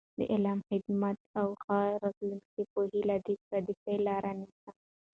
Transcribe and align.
د 0.17 0.19
علم، 0.33 0.59
خدمت 0.69 1.17
او 1.39 1.47
یو 1.51 1.57
ښه 1.63 1.77
راتلونکي 2.03 2.61
په 2.71 2.79
هیله، 2.91 3.15
د 3.25 3.27
پردیسۍ 3.47 3.95
لاره 4.07 4.31
نیسم. 4.39 4.75